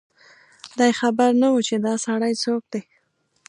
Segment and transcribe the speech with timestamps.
[0.77, 2.81] دی خبر نه و چي دا سړی څوک دی